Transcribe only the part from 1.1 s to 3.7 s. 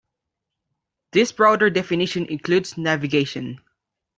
This broader definition includes navigation.